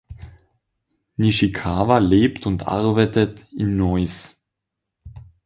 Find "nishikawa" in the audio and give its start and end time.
1.19-1.99